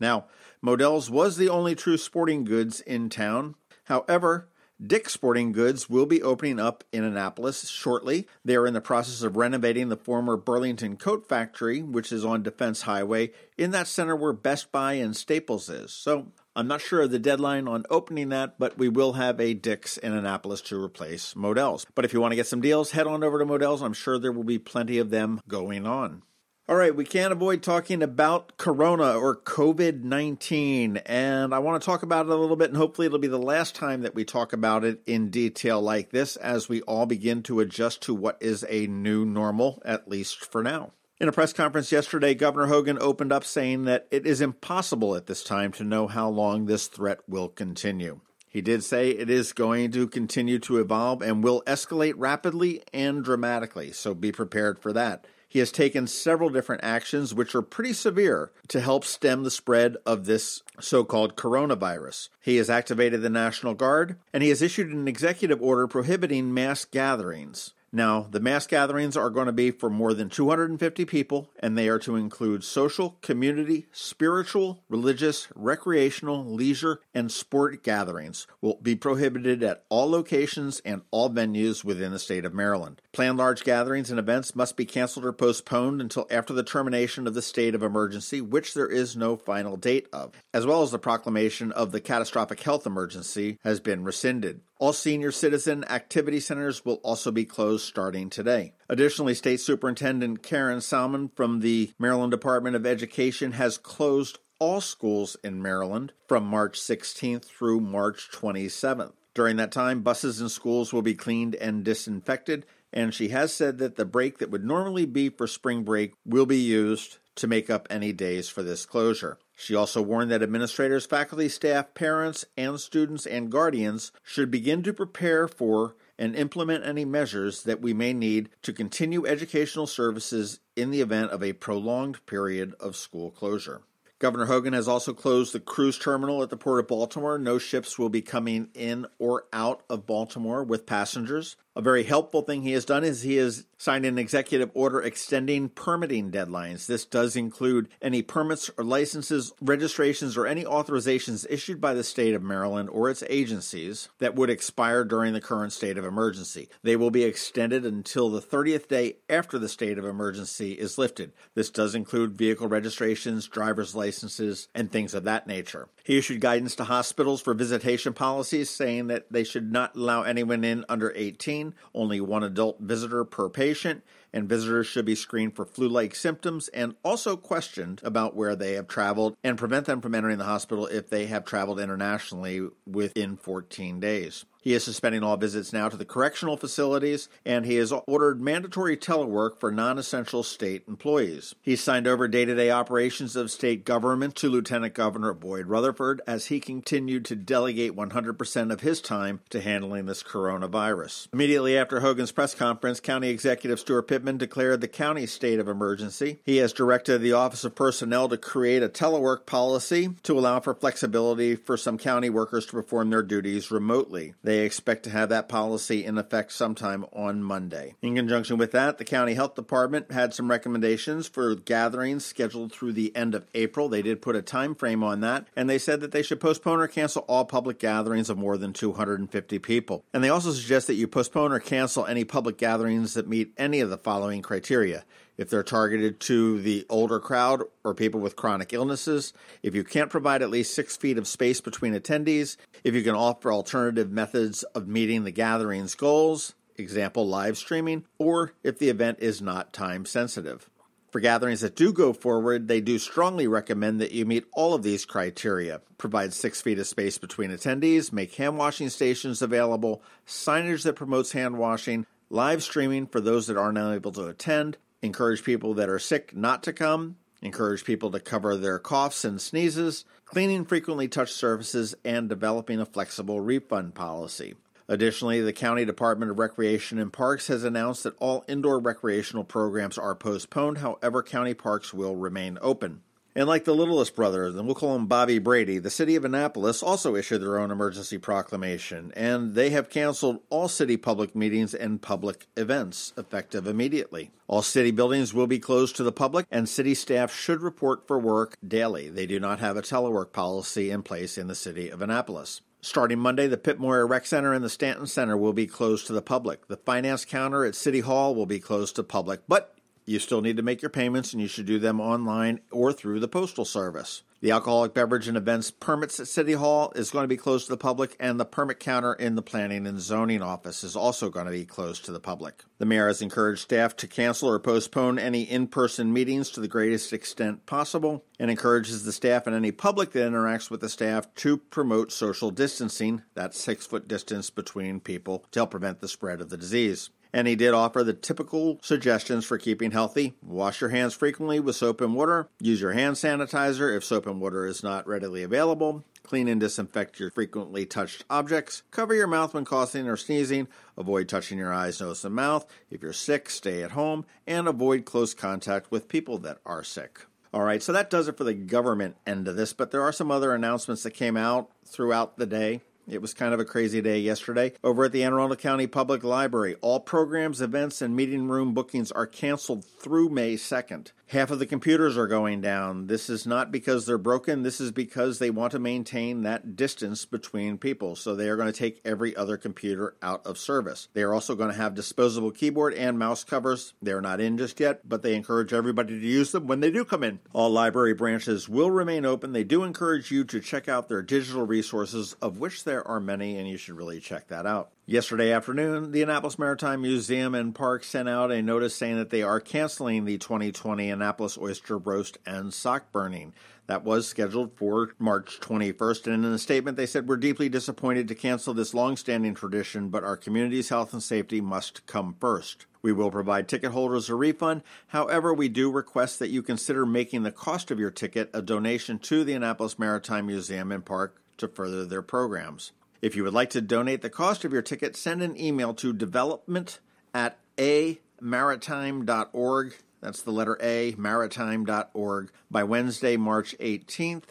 Now, 0.00 0.26
Modell's 0.62 1.10
was 1.10 1.36
the 1.36 1.48
only 1.48 1.74
true 1.74 1.96
sporting 1.96 2.44
goods 2.44 2.80
in 2.80 3.08
town. 3.08 3.54
However, 3.84 4.48
Dick's 4.84 5.12
Sporting 5.12 5.52
Goods 5.52 5.90
will 5.90 6.06
be 6.06 6.22
opening 6.22 6.58
up 6.58 6.84
in 6.90 7.04
Annapolis 7.04 7.68
shortly. 7.68 8.26
They 8.44 8.56
are 8.56 8.66
in 8.66 8.72
the 8.72 8.80
process 8.80 9.22
of 9.22 9.36
renovating 9.36 9.90
the 9.90 9.96
former 9.96 10.38
Burlington 10.38 10.96
Coat 10.96 11.28
Factory, 11.28 11.82
which 11.82 12.10
is 12.10 12.24
on 12.24 12.42
Defense 12.42 12.82
Highway, 12.82 13.32
in 13.58 13.72
that 13.72 13.88
center 13.88 14.16
where 14.16 14.32
Best 14.32 14.72
Buy 14.72 14.94
and 14.94 15.14
Staples 15.14 15.68
is. 15.68 15.92
So 15.92 16.32
I'm 16.56 16.66
not 16.66 16.80
sure 16.80 17.02
of 17.02 17.10
the 17.10 17.18
deadline 17.18 17.68
on 17.68 17.84
opening 17.90 18.30
that, 18.30 18.58
but 18.58 18.78
we 18.78 18.88
will 18.88 19.12
have 19.14 19.38
a 19.38 19.52
Dick's 19.52 19.98
in 19.98 20.14
Annapolis 20.14 20.62
to 20.62 20.82
replace 20.82 21.36
Modell's. 21.36 21.86
But 21.94 22.06
if 22.06 22.14
you 22.14 22.20
want 22.20 22.32
to 22.32 22.36
get 22.36 22.46
some 22.46 22.62
deals, 22.62 22.92
head 22.92 23.06
on 23.06 23.22
over 23.22 23.38
to 23.38 23.44
Modell's. 23.44 23.82
I'm 23.82 23.92
sure 23.92 24.18
there 24.18 24.32
will 24.32 24.44
be 24.44 24.58
plenty 24.58 24.98
of 24.98 25.10
them 25.10 25.40
going 25.46 25.86
on. 25.86 26.22
All 26.70 26.76
right, 26.76 26.94
we 26.94 27.04
can't 27.04 27.32
avoid 27.32 27.64
talking 27.64 28.00
about 28.00 28.56
Corona 28.56 29.18
or 29.18 29.34
COVID 29.34 30.04
19, 30.04 30.98
and 30.98 31.52
I 31.52 31.58
want 31.58 31.82
to 31.82 31.84
talk 31.84 32.04
about 32.04 32.26
it 32.26 32.30
a 32.30 32.36
little 32.36 32.54
bit, 32.54 32.68
and 32.68 32.76
hopefully 32.76 33.08
it'll 33.08 33.18
be 33.18 33.26
the 33.26 33.38
last 33.38 33.74
time 33.74 34.02
that 34.02 34.14
we 34.14 34.24
talk 34.24 34.52
about 34.52 34.84
it 34.84 35.02
in 35.04 35.30
detail 35.30 35.82
like 35.82 36.10
this 36.10 36.36
as 36.36 36.68
we 36.68 36.80
all 36.82 37.06
begin 37.06 37.42
to 37.42 37.58
adjust 37.58 38.02
to 38.02 38.14
what 38.14 38.38
is 38.40 38.64
a 38.68 38.86
new 38.86 39.24
normal, 39.24 39.82
at 39.84 40.08
least 40.08 40.44
for 40.44 40.62
now. 40.62 40.92
In 41.18 41.26
a 41.26 41.32
press 41.32 41.52
conference 41.52 41.90
yesterday, 41.90 42.36
Governor 42.36 42.68
Hogan 42.68 42.98
opened 43.00 43.32
up 43.32 43.42
saying 43.42 43.86
that 43.86 44.06
it 44.12 44.24
is 44.24 44.40
impossible 44.40 45.16
at 45.16 45.26
this 45.26 45.42
time 45.42 45.72
to 45.72 45.82
know 45.82 46.06
how 46.06 46.28
long 46.28 46.66
this 46.66 46.86
threat 46.86 47.18
will 47.26 47.48
continue. 47.48 48.20
He 48.46 48.60
did 48.60 48.84
say 48.84 49.10
it 49.10 49.28
is 49.28 49.52
going 49.52 49.90
to 49.90 50.06
continue 50.06 50.60
to 50.60 50.78
evolve 50.78 51.20
and 51.20 51.42
will 51.42 51.64
escalate 51.66 52.14
rapidly 52.16 52.84
and 52.92 53.24
dramatically, 53.24 53.90
so 53.90 54.14
be 54.14 54.30
prepared 54.30 54.78
for 54.78 54.92
that. 54.92 55.26
He 55.50 55.58
has 55.58 55.72
taken 55.72 56.06
several 56.06 56.48
different 56.48 56.84
actions, 56.84 57.34
which 57.34 57.56
are 57.56 57.60
pretty 57.60 57.92
severe, 57.92 58.52
to 58.68 58.80
help 58.80 59.04
stem 59.04 59.42
the 59.42 59.50
spread 59.50 59.96
of 60.06 60.24
this 60.24 60.62
so 60.78 61.02
called 61.02 61.34
coronavirus. 61.34 62.28
He 62.40 62.56
has 62.58 62.70
activated 62.70 63.20
the 63.20 63.30
National 63.30 63.74
Guard, 63.74 64.16
and 64.32 64.44
he 64.44 64.48
has 64.50 64.62
issued 64.62 64.92
an 64.92 65.08
executive 65.08 65.60
order 65.60 65.88
prohibiting 65.88 66.54
mass 66.54 66.84
gatherings. 66.84 67.74
Now, 67.92 68.28
the 68.30 68.38
mass 68.38 68.68
gatherings 68.68 69.16
are 69.16 69.30
going 69.30 69.46
to 69.46 69.52
be 69.52 69.72
for 69.72 69.90
more 69.90 70.14
than 70.14 70.28
250 70.28 71.04
people, 71.06 71.50
and 71.58 71.76
they 71.76 71.88
are 71.88 71.98
to 72.00 72.14
include 72.14 72.62
social, 72.62 73.18
community, 73.20 73.86
spiritual, 73.90 74.84
religious, 74.88 75.48
recreational, 75.56 76.44
leisure, 76.44 77.00
and 77.12 77.32
sport 77.32 77.82
gatherings. 77.82 78.46
Will 78.60 78.78
be 78.80 78.94
prohibited 78.94 79.64
at 79.64 79.84
all 79.88 80.08
locations 80.08 80.80
and 80.84 81.02
all 81.10 81.30
venues 81.30 81.82
within 81.82 82.12
the 82.12 82.20
state 82.20 82.44
of 82.44 82.54
Maryland. 82.54 83.02
Planned 83.12 83.38
large 83.38 83.64
gatherings 83.64 84.10
and 84.10 84.20
events 84.20 84.54
must 84.54 84.76
be 84.76 84.84
canceled 84.84 85.24
or 85.24 85.32
postponed 85.32 86.00
until 86.00 86.28
after 86.30 86.52
the 86.52 86.62
termination 86.62 87.26
of 87.26 87.34
the 87.34 87.42
state 87.42 87.74
of 87.74 87.82
emergency, 87.82 88.40
which 88.40 88.72
there 88.74 88.88
is 88.88 89.16
no 89.16 89.36
final 89.36 89.76
date 89.76 90.06
of, 90.12 90.32
as 90.54 90.64
well 90.64 90.82
as 90.82 90.92
the 90.92 90.98
proclamation 90.98 91.72
of 91.72 91.90
the 91.90 92.00
catastrophic 92.00 92.60
health 92.60 92.86
emergency 92.86 93.58
has 93.64 93.80
been 93.80 94.04
rescinded. 94.04 94.60
All 94.80 94.94
senior 94.94 95.30
citizen 95.30 95.84
activity 95.90 96.40
centers 96.40 96.86
will 96.86 97.02
also 97.04 97.30
be 97.30 97.44
closed 97.44 97.84
starting 97.84 98.30
today. 98.30 98.72
Additionally, 98.88 99.34
State 99.34 99.60
Superintendent 99.60 100.42
Karen 100.42 100.80
Salmon 100.80 101.30
from 101.36 101.60
the 101.60 101.92
Maryland 101.98 102.30
Department 102.30 102.74
of 102.74 102.86
Education 102.86 103.52
has 103.52 103.76
closed 103.76 104.38
all 104.58 104.80
schools 104.80 105.36
in 105.44 105.60
Maryland 105.60 106.14
from 106.26 106.46
March 106.46 106.80
16th 106.80 107.44
through 107.44 107.80
March 107.80 108.30
27th. 108.32 109.12
During 109.34 109.56
that 109.56 109.70
time, 109.70 110.00
buses 110.00 110.40
and 110.40 110.50
schools 110.50 110.94
will 110.94 111.02
be 111.02 111.14
cleaned 111.14 111.56
and 111.56 111.84
disinfected, 111.84 112.64
and 112.90 113.12
she 113.12 113.28
has 113.28 113.52
said 113.52 113.76
that 113.78 113.96
the 113.96 114.06
break 114.06 114.38
that 114.38 114.50
would 114.50 114.64
normally 114.64 115.04
be 115.04 115.28
for 115.28 115.46
spring 115.46 115.84
break 115.84 116.14
will 116.24 116.46
be 116.46 116.56
used 116.56 117.18
to 117.40 117.46
make 117.46 117.68
up 117.68 117.86
any 117.90 118.12
days 118.12 118.48
for 118.48 118.62
this 118.62 118.86
closure. 118.86 119.38
She 119.56 119.74
also 119.74 120.00
warned 120.00 120.30
that 120.30 120.42
administrators, 120.42 121.04
faculty, 121.04 121.48
staff, 121.48 121.92
parents, 121.94 122.44
and 122.56 122.80
students 122.80 123.26
and 123.26 123.50
guardians 123.50 124.12
should 124.22 124.50
begin 124.50 124.82
to 124.84 124.92
prepare 124.92 125.48
for 125.48 125.96
and 126.18 126.36
implement 126.36 126.84
any 126.84 127.04
measures 127.04 127.62
that 127.64 127.80
we 127.80 127.94
may 127.94 128.12
need 128.12 128.50
to 128.62 128.72
continue 128.72 129.26
educational 129.26 129.86
services 129.86 130.60
in 130.76 130.90
the 130.90 131.00
event 131.00 131.30
of 131.30 131.42
a 131.42 131.54
prolonged 131.54 132.24
period 132.26 132.74
of 132.78 132.94
school 132.94 133.30
closure. 133.30 133.82
Governor 134.18 134.44
Hogan 134.44 134.74
has 134.74 134.86
also 134.86 135.14
closed 135.14 135.54
the 135.54 135.60
cruise 135.60 135.98
terminal 135.98 136.42
at 136.42 136.50
the 136.50 136.56
Port 136.58 136.78
of 136.78 136.88
Baltimore. 136.88 137.38
No 137.38 137.56
ships 137.56 137.98
will 137.98 138.10
be 138.10 138.20
coming 138.20 138.68
in 138.74 139.06
or 139.18 139.46
out 139.50 139.82
of 139.88 140.04
Baltimore 140.04 140.62
with 140.62 140.84
passengers. 140.84 141.56
A 141.76 141.80
very 141.80 142.02
helpful 142.02 142.42
thing 142.42 142.62
he 142.62 142.72
has 142.72 142.84
done 142.84 143.04
is 143.04 143.22
he 143.22 143.36
has 143.36 143.64
signed 143.78 144.04
an 144.04 144.18
executive 144.18 144.70
order 144.74 145.00
extending 145.00 145.68
permitting 145.68 146.32
deadlines. 146.32 146.86
This 146.86 147.04
does 147.04 147.36
include 147.36 147.88
any 148.02 148.22
permits 148.22 148.70
or 148.76 148.82
licenses, 148.82 149.52
registrations, 149.60 150.36
or 150.36 150.48
any 150.48 150.64
authorizations 150.64 151.46
issued 151.48 151.80
by 151.80 151.94
the 151.94 152.02
state 152.02 152.34
of 152.34 152.42
Maryland 152.42 152.90
or 152.90 153.08
its 153.08 153.22
agencies 153.28 154.08
that 154.18 154.34
would 154.34 154.50
expire 154.50 155.04
during 155.04 155.32
the 155.32 155.40
current 155.40 155.72
state 155.72 155.96
of 155.96 156.04
emergency. 156.04 156.68
They 156.82 156.96
will 156.96 157.12
be 157.12 157.22
extended 157.22 157.86
until 157.86 158.30
the 158.30 158.42
30th 158.42 158.88
day 158.88 159.18
after 159.28 159.56
the 159.56 159.68
state 159.68 159.96
of 159.96 160.04
emergency 160.04 160.72
is 160.72 160.98
lifted. 160.98 161.32
This 161.54 161.70
does 161.70 161.94
include 161.94 162.36
vehicle 162.36 162.66
registrations, 162.66 163.46
driver's 163.46 163.94
licenses, 163.94 164.66
and 164.74 164.90
things 164.90 165.14
of 165.14 165.22
that 165.24 165.46
nature. 165.46 165.88
He 166.10 166.18
issued 166.18 166.40
guidance 166.40 166.74
to 166.74 166.82
hospitals 166.82 167.40
for 167.40 167.54
visitation 167.54 168.14
policies 168.14 168.68
saying 168.68 169.06
that 169.06 169.30
they 169.30 169.44
should 169.44 169.70
not 169.70 169.94
allow 169.94 170.22
anyone 170.22 170.64
in 170.64 170.84
under 170.88 171.12
18 171.14 171.72
only 171.94 172.20
one 172.20 172.42
adult 172.42 172.80
visitor 172.80 173.24
per 173.24 173.48
patient, 173.48 174.02
and 174.32 174.48
visitors 174.48 174.88
should 174.88 175.04
be 175.04 175.14
screened 175.14 175.54
for 175.54 175.64
flu 175.64 175.88
like 175.88 176.16
symptoms 176.16 176.66
and 176.70 176.96
also 177.04 177.36
questioned 177.36 178.00
about 178.02 178.34
where 178.34 178.56
they 178.56 178.72
have 178.72 178.88
traveled 178.88 179.36
and 179.44 179.56
prevent 179.56 179.86
them 179.86 180.00
from 180.00 180.16
entering 180.16 180.38
the 180.38 180.44
hospital 180.44 180.88
if 180.88 181.08
they 181.08 181.26
have 181.26 181.44
traveled 181.44 181.78
internationally 181.78 182.66
within 182.88 183.36
14 183.36 184.00
days. 184.00 184.44
He 184.60 184.74
is 184.74 184.84
suspending 184.84 185.22
all 185.22 185.36
visits 185.36 185.72
now 185.72 185.88
to 185.88 185.96
the 185.96 186.04
correctional 186.04 186.56
facilities, 186.56 187.28
and 187.44 187.64
he 187.64 187.76
has 187.76 187.92
ordered 188.06 188.40
mandatory 188.42 188.96
telework 188.96 189.58
for 189.58 189.70
non 189.72 189.98
essential 189.98 190.42
state 190.42 190.84
employees. 190.86 191.54
He 191.62 191.76
signed 191.76 192.06
over 192.06 192.28
day 192.28 192.44
to 192.44 192.54
day 192.54 192.70
operations 192.70 193.36
of 193.36 193.50
state 193.50 193.84
government 193.84 194.36
to 194.36 194.48
Lieutenant 194.50 194.94
Governor 194.94 195.32
Boyd 195.32 195.66
Rutherford 195.66 196.20
as 196.26 196.46
he 196.46 196.60
continued 196.60 197.24
to 197.26 197.36
delegate 197.36 197.96
100% 197.96 198.72
of 198.72 198.80
his 198.80 199.00
time 199.00 199.40
to 199.50 199.60
handling 199.60 200.06
this 200.06 200.22
coronavirus. 200.22 201.28
Immediately 201.32 201.78
after 201.78 202.00
Hogan's 202.00 202.32
press 202.32 202.54
conference, 202.54 203.00
County 203.00 203.30
Executive 203.30 203.78
Steuart 203.78 204.08
Pittman 204.08 204.36
declared 204.36 204.80
the 204.80 204.88
county 204.88 205.26
state 205.26 205.58
of 205.58 205.68
emergency. 205.68 206.40
He 206.44 206.58
has 206.58 206.72
directed 206.72 207.18
the 207.18 207.32
Office 207.32 207.64
of 207.64 207.74
Personnel 207.74 208.28
to 208.28 208.36
create 208.36 208.82
a 208.82 208.88
telework 208.88 209.46
policy 209.46 210.10
to 210.24 210.38
allow 210.38 210.60
for 210.60 210.74
flexibility 210.74 211.56
for 211.56 211.76
some 211.76 211.96
county 211.96 212.28
workers 212.28 212.66
to 212.66 212.72
perform 212.72 213.10
their 213.10 213.22
duties 213.22 213.70
remotely. 213.70 214.34
They 214.42 214.49
expect 214.58 215.04
to 215.04 215.10
have 215.10 215.28
that 215.30 215.48
policy 215.48 216.04
in 216.04 216.18
effect 216.18 216.52
sometime 216.52 217.06
on 217.12 217.42
Monday. 217.42 217.94
In 218.02 218.16
conjunction 218.16 218.58
with 218.58 218.72
that, 218.72 218.98
the 218.98 219.04
County 219.04 219.34
Health 219.34 219.54
Department 219.54 220.12
had 220.12 220.34
some 220.34 220.50
recommendations 220.50 221.28
for 221.28 221.54
gatherings 221.54 222.24
scheduled 222.24 222.72
through 222.72 222.92
the 222.92 223.14
end 223.16 223.34
of 223.34 223.46
April. 223.54 223.88
They 223.88 224.02
did 224.02 224.22
put 224.22 224.36
a 224.36 224.42
time 224.42 224.74
frame 224.74 225.02
on 225.02 225.20
that, 225.20 225.46
and 225.56 225.68
they 225.68 225.78
said 225.78 226.00
that 226.00 226.12
they 226.12 226.22
should 226.22 226.40
postpone 226.40 226.80
or 226.80 226.88
cancel 226.88 227.22
all 227.22 227.44
public 227.44 227.78
gatherings 227.78 228.30
of 228.30 228.38
more 228.38 228.56
than 228.56 228.72
250 228.72 229.58
people. 229.60 230.04
And 230.12 230.22
they 230.22 230.28
also 230.28 230.52
suggest 230.52 230.86
that 230.86 230.94
you 230.94 231.06
postpone 231.06 231.52
or 231.52 231.60
cancel 231.60 232.06
any 232.06 232.24
public 232.24 232.58
gatherings 232.58 233.14
that 233.14 233.28
meet 233.28 233.52
any 233.56 233.80
of 233.80 233.90
the 233.90 233.98
following 233.98 234.42
criteria 234.42 235.04
if 235.40 235.48
they're 235.48 235.62
targeted 235.62 236.20
to 236.20 236.60
the 236.60 236.84
older 236.90 237.18
crowd 237.18 237.62
or 237.82 237.94
people 237.94 238.20
with 238.20 238.36
chronic 238.36 238.74
illnesses, 238.74 239.32
if 239.62 239.74
you 239.74 239.82
can't 239.82 240.10
provide 240.10 240.42
at 240.42 240.50
least 240.50 240.74
six 240.74 240.98
feet 240.98 241.16
of 241.16 241.26
space 241.26 241.62
between 241.62 241.94
attendees, 241.94 242.58
if 242.84 242.94
you 242.94 243.02
can 243.02 243.14
offer 243.14 243.50
alternative 243.50 244.10
methods 244.10 244.64
of 244.74 244.86
meeting 244.86 245.24
the 245.24 245.30
gathering's 245.30 245.94
goals, 245.94 246.54
example 246.76 247.26
live 247.26 247.56
streaming, 247.56 248.04
or 248.18 248.52
if 248.62 248.78
the 248.78 248.90
event 248.90 249.16
is 249.20 249.40
not 249.40 249.72
time 249.72 250.04
sensitive. 250.04 250.68
For 251.10 251.20
gatherings 251.20 251.62
that 251.62 251.74
do 251.74 251.90
go 251.90 252.12
forward, 252.12 252.68
they 252.68 252.82
do 252.82 252.98
strongly 252.98 253.46
recommend 253.46 253.98
that 254.02 254.12
you 254.12 254.26
meet 254.26 254.44
all 254.52 254.74
of 254.74 254.82
these 254.82 255.06
criteria. 255.06 255.80
Provide 255.96 256.34
six 256.34 256.60
feet 256.60 256.78
of 256.78 256.86
space 256.86 257.16
between 257.16 257.50
attendees, 257.50 258.12
make 258.12 258.34
hand 258.34 258.58
washing 258.58 258.90
stations 258.90 259.40
available, 259.40 260.02
signage 260.26 260.82
that 260.82 260.96
promotes 260.96 261.32
hand 261.32 261.56
washing, 261.56 262.04
live 262.28 262.62
streaming 262.62 263.06
for 263.06 263.22
those 263.22 263.46
that 263.46 263.56
aren't 263.56 263.78
able 263.78 264.12
to 264.12 264.26
attend, 264.26 264.76
encourage 265.02 265.44
people 265.44 265.74
that 265.74 265.88
are 265.88 265.98
sick 265.98 266.34
not 266.36 266.62
to 266.64 266.72
come, 266.72 267.16
encourage 267.42 267.84
people 267.84 268.10
to 268.10 268.20
cover 268.20 268.56
their 268.56 268.78
coughs 268.78 269.24
and 269.24 269.40
sneezes, 269.40 270.04
cleaning 270.24 270.64
frequently 270.64 271.08
touched 271.08 271.34
surfaces, 271.34 271.94
and 272.04 272.28
developing 272.28 272.80
a 272.80 272.86
flexible 272.86 273.40
refund 273.40 273.94
policy. 273.94 274.54
Additionally, 274.88 275.40
the 275.40 275.52
County 275.52 275.84
Department 275.84 276.32
of 276.32 276.38
Recreation 276.38 276.98
and 276.98 277.12
Parks 277.12 277.46
has 277.46 277.62
announced 277.62 278.02
that 278.02 278.16
all 278.18 278.44
indoor 278.48 278.80
recreational 278.80 279.44
programs 279.44 279.96
are 279.96 280.16
postponed, 280.16 280.78
however, 280.78 281.22
county 281.22 281.54
parks 281.54 281.94
will 281.94 282.16
remain 282.16 282.58
open. 282.60 283.02
And 283.34 283.46
like 283.46 283.64
the 283.64 283.74
littlest 283.74 284.16
brother, 284.16 284.46
and 284.46 284.66
we'll 284.66 284.74
call 284.74 284.96
him 284.96 285.06
Bobby 285.06 285.38
Brady, 285.38 285.78
the 285.78 285.88
city 285.88 286.16
of 286.16 286.24
Annapolis 286.24 286.82
also 286.82 287.14
issued 287.14 287.40
their 287.40 287.60
own 287.60 287.70
emergency 287.70 288.18
proclamation, 288.18 289.12
and 289.14 289.54
they 289.54 289.70
have 289.70 289.88
canceled 289.88 290.40
all 290.50 290.66
city 290.66 290.96
public 290.96 291.36
meetings 291.36 291.72
and 291.72 292.02
public 292.02 292.48
events 292.56 293.12
effective 293.16 293.68
immediately. 293.68 294.32
All 294.48 294.62
city 294.62 294.90
buildings 294.90 295.32
will 295.32 295.46
be 295.46 295.60
closed 295.60 295.94
to 295.96 296.02
the 296.02 296.10
public, 296.10 296.46
and 296.50 296.68
city 296.68 296.94
staff 296.94 297.32
should 297.32 297.62
report 297.62 298.08
for 298.08 298.18
work 298.18 298.56
daily. 298.66 299.08
They 299.08 299.26
do 299.26 299.38
not 299.38 299.60
have 299.60 299.76
a 299.76 299.82
telework 299.82 300.32
policy 300.32 300.90
in 300.90 301.04
place 301.04 301.38
in 301.38 301.46
the 301.46 301.54
city 301.54 301.88
of 301.88 302.02
Annapolis. 302.02 302.62
Starting 302.82 303.18
Monday, 303.18 303.46
the 303.46 303.58
Pip 303.58 303.76
Rec 303.78 304.26
Center 304.26 304.54
and 304.54 304.64
the 304.64 304.70
Stanton 304.70 305.06
Center 305.06 305.36
will 305.36 305.52
be 305.52 305.66
closed 305.66 306.06
to 306.06 306.14
the 306.14 306.22
public. 306.22 306.66
The 306.66 306.78
finance 306.78 307.26
counter 307.26 307.64
at 307.64 307.74
City 307.74 308.00
Hall 308.00 308.34
will 308.34 308.46
be 308.46 308.58
closed 308.58 308.96
to 308.96 309.02
public, 309.02 309.42
but 309.46 309.76
you 310.10 310.18
still 310.18 310.40
need 310.40 310.56
to 310.56 310.62
make 310.62 310.82
your 310.82 310.90
payments 310.90 311.32
and 311.32 311.40
you 311.40 311.46
should 311.46 311.66
do 311.66 311.78
them 311.78 312.00
online 312.00 312.60
or 312.72 312.92
through 312.92 313.20
the 313.20 313.28
Postal 313.28 313.64
Service. 313.64 314.22
The 314.40 314.50
alcoholic 314.50 314.94
beverage 314.94 315.28
and 315.28 315.36
events 315.36 315.70
permits 315.70 316.18
at 316.18 316.26
City 316.26 316.54
Hall 316.54 316.92
is 316.96 317.10
going 317.10 317.24
to 317.24 317.28
be 317.28 317.36
closed 317.36 317.66
to 317.66 317.72
the 317.72 317.76
public, 317.76 318.16
and 318.18 318.40
the 318.40 318.46
permit 318.46 318.80
counter 318.80 319.12
in 319.12 319.34
the 319.34 319.42
Planning 319.42 319.86
and 319.86 320.00
Zoning 320.00 320.40
Office 320.40 320.82
is 320.82 320.96
also 320.96 321.28
going 321.28 321.44
to 321.44 321.52
be 321.52 321.66
closed 321.66 322.06
to 322.06 322.12
the 322.12 322.20
public. 322.20 322.64
The 322.78 322.86
mayor 322.86 323.08
has 323.08 323.20
encouraged 323.20 323.60
staff 323.60 323.94
to 323.96 324.08
cancel 324.08 324.48
or 324.48 324.58
postpone 324.58 325.18
any 325.18 325.42
in 325.42 325.66
person 325.66 326.10
meetings 326.10 326.48
to 326.52 326.60
the 326.60 326.68
greatest 326.68 327.12
extent 327.12 327.66
possible 327.66 328.24
and 328.38 328.50
encourages 328.50 329.04
the 329.04 329.12
staff 329.12 329.46
and 329.46 329.54
any 329.54 329.72
public 329.72 330.12
that 330.12 330.32
interacts 330.32 330.70
with 330.70 330.80
the 330.80 330.88
staff 330.88 331.32
to 331.34 331.58
promote 331.58 332.10
social 332.10 332.50
distancing, 332.50 333.22
that 333.34 333.54
six 333.54 333.84
foot 333.84 334.08
distance 334.08 334.48
between 334.48 335.00
people, 335.00 335.44
to 335.50 335.60
help 335.60 335.72
prevent 335.72 336.00
the 336.00 336.08
spread 336.08 336.40
of 336.40 336.48
the 336.48 336.56
disease. 336.56 337.10
And 337.32 337.46
he 337.46 337.56
did 337.56 337.74
offer 337.74 338.02
the 338.02 338.12
typical 338.12 338.78
suggestions 338.82 339.44
for 339.44 339.58
keeping 339.58 339.92
healthy. 339.92 340.34
Wash 340.42 340.80
your 340.80 340.90
hands 340.90 341.14
frequently 341.14 341.60
with 341.60 341.76
soap 341.76 342.00
and 342.00 342.14
water. 342.14 342.48
Use 342.60 342.80
your 342.80 342.92
hand 342.92 343.16
sanitizer 343.16 343.96
if 343.96 344.04
soap 344.04 344.26
and 344.26 344.40
water 344.40 344.66
is 344.66 344.82
not 344.82 345.06
readily 345.06 345.42
available. 345.42 346.04
Clean 346.22 346.48
and 346.48 346.60
disinfect 346.60 347.18
your 347.18 347.30
frequently 347.30 347.86
touched 347.86 348.24
objects. 348.30 348.82
Cover 348.90 349.14
your 349.14 349.26
mouth 349.26 349.54
when 349.54 349.64
coughing 349.64 350.08
or 350.08 350.16
sneezing. 350.16 350.68
Avoid 350.96 351.28
touching 351.28 351.58
your 351.58 351.72
eyes, 351.72 352.00
nose, 352.00 352.24
and 352.24 352.34
mouth. 352.34 352.66
If 352.90 353.02
you're 353.02 353.12
sick, 353.12 353.50
stay 353.50 353.82
at 353.82 353.92
home. 353.92 354.24
And 354.46 354.68
avoid 354.68 355.04
close 355.04 355.34
contact 355.34 355.90
with 355.90 356.08
people 356.08 356.38
that 356.38 356.58
are 356.64 356.84
sick. 356.84 357.26
All 357.52 357.62
right, 357.62 357.82
so 357.82 357.92
that 357.92 358.10
does 358.10 358.28
it 358.28 358.36
for 358.36 358.44
the 358.44 358.54
government 358.54 359.16
end 359.26 359.48
of 359.48 359.56
this, 359.56 359.72
but 359.72 359.90
there 359.90 360.02
are 360.02 360.12
some 360.12 360.30
other 360.30 360.54
announcements 360.54 361.02
that 361.02 361.12
came 361.12 361.36
out 361.36 361.68
throughout 361.84 362.36
the 362.36 362.46
day. 362.46 362.82
It 363.10 363.20
was 363.20 363.34
kind 363.34 363.52
of 363.52 363.58
a 363.58 363.64
crazy 363.64 364.00
day 364.00 364.20
yesterday. 364.20 364.72
Over 364.84 365.06
at 365.06 365.12
the 365.12 365.24
Anne 365.24 365.32
Arundel 365.32 365.56
County 365.56 365.88
Public 365.88 366.22
Library, 366.22 366.76
all 366.80 367.00
programs, 367.00 367.60
events, 367.60 368.00
and 368.00 368.14
meeting 368.14 368.46
room 368.46 368.72
bookings 368.72 369.10
are 369.10 369.26
canceled 369.26 369.84
through 369.84 370.28
May 370.28 370.54
2nd. 370.54 371.10
Half 371.30 371.52
of 371.52 371.60
the 371.60 371.66
computers 371.66 372.18
are 372.18 372.26
going 372.26 372.60
down. 372.60 373.06
This 373.06 373.30
is 373.30 373.46
not 373.46 373.70
because 373.70 374.04
they're 374.04 374.18
broken, 374.18 374.64
this 374.64 374.80
is 374.80 374.90
because 374.90 375.38
they 375.38 375.48
want 375.48 375.70
to 375.70 375.78
maintain 375.78 376.42
that 376.42 376.74
distance 376.74 377.24
between 377.24 377.78
people. 377.78 378.16
So 378.16 378.34
they 378.34 378.48
are 378.48 378.56
going 378.56 378.66
to 378.66 378.76
take 378.76 379.00
every 379.04 379.36
other 379.36 379.56
computer 379.56 380.16
out 380.22 380.44
of 380.44 380.58
service. 380.58 381.06
They 381.12 381.22
are 381.22 381.32
also 381.32 381.54
going 381.54 381.70
to 381.70 381.76
have 381.76 381.94
disposable 381.94 382.50
keyboard 382.50 382.94
and 382.94 383.16
mouse 383.16 383.44
covers. 383.44 383.94
They're 384.02 384.20
not 384.20 384.40
in 384.40 384.58
just 384.58 384.80
yet, 384.80 385.08
but 385.08 385.22
they 385.22 385.36
encourage 385.36 385.72
everybody 385.72 386.18
to 386.18 386.26
use 386.26 386.50
them 386.50 386.66
when 386.66 386.80
they 386.80 386.90
do 386.90 387.04
come 387.04 387.22
in. 387.22 387.38
All 387.52 387.70
library 387.70 388.14
branches 388.14 388.68
will 388.68 388.90
remain 388.90 389.24
open. 389.24 389.52
They 389.52 389.62
do 389.62 389.84
encourage 389.84 390.32
you 390.32 390.42
to 390.42 390.58
check 390.58 390.88
out 390.88 391.08
their 391.08 391.22
digital 391.22 391.64
resources, 391.64 392.34
of 392.42 392.58
which 392.58 392.82
there 392.82 393.06
are 393.06 393.20
many, 393.20 393.56
and 393.56 393.68
you 393.68 393.76
should 393.76 393.96
really 393.96 394.18
check 394.18 394.48
that 394.48 394.66
out. 394.66 394.90
Yesterday 395.10 395.50
afternoon, 395.50 396.12
the 396.12 396.22
Annapolis 396.22 396.56
Maritime 396.56 397.02
Museum 397.02 397.52
and 397.52 397.74
Park 397.74 398.04
sent 398.04 398.28
out 398.28 398.52
a 398.52 398.62
notice 398.62 398.94
saying 398.94 399.16
that 399.16 399.30
they 399.30 399.42
are 399.42 399.58
canceling 399.58 400.24
the 400.24 400.38
2020 400.38 401.10
Annapolis 401.10 401.58
Oyster 401.58 401.98
Roast 401.98 402.38
and 402.46 402.72
Sock 402.72 403.10
Burning. 403.10 403.52
That 403.88 404.04
was 404.04 404.28
scheduled 404.28 404.76
for 404.76 405.10
March 405.18 405.58
21st, 405.58 406.32
and 406.32 406.44
in 406.44 406.52
a 406.52 406.58
statement 406.58 406.96
they 406.96 407.06
said, 407.06 407.26
We're 407.26 407.38
deeply 407.38 407.68
disappointed 407.68 408.28
to 408.28 408.36
cancel 408.36 408.72
this 408.72 408.94
long-standing 408.94 409.56
tradition, 409.56 410.10
but 410.10 410.22
our 410.22 410.36
community's 410.36 410.90
health 410.90 411.12
and 411.12 411.20
safety 411.20 411.60
must 411.60 412.06
come 412.06 412.36
first. 412.38 412.86
We 413.02 413.10
will 413.10 413.32
provide 413.32 413.66
ticket 413.66 413.90
holders 413.90 414.28
a 414.28 414.36
refund. 414.36 414.84
However, 415.08 415.52
we 415.52 415.68
do 415.68 415.90
request 415.90 416.38
that 416.38 416.50
you 416.50 416.62
consider 416.62 417.04
making 417.04 417.42
the 417.42 417.50
cost 417.50 417.90
of 417.90 417.98
your 417.98 418.12
ticket 418.12 418.48
a 418.54 418.62
donation 418.62 419.18
to 419.18 419.42
the 419.42 419.54
Annapolis 419.54 419.98
Maritime 419.98 420.46
Museum 420.46 420.92
and 420.92 421.04
Park 421.04 421.42
to 421.56 421.66
further 421.66 422.06
their 422.06 422.22
programs. 422.22 422.92
If 423.22 423.36
you 423.36 423.44
would 423.44 423.52
like 423.52 423.68
to 423.70 423.82
donate 423.82 424.22
the 424.22 424.30
cost 424.30 424.64
of 424.64 424.72
your 424.72 424.82
ticket, 424.82 425.14
send 425.14 425.42
an 425.42 425.60
email 425.60 425.92
to 425.94 426.14
development 426.14 427.00
at 427.34 427.58
amaritime.org. 427.76 429.94
That's 430.22 430.42
the 430.42 430.52
letter 430.52 430.78
A, 430.82 431.14
maritime.org, 431.18 432.50
by 432.70 432.84
Wednesday, 432.84 433.36
March 433.36 433.76
18th, 433.78 434.44